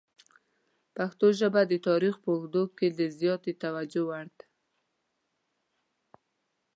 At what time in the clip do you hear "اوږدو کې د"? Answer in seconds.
2.35-3.01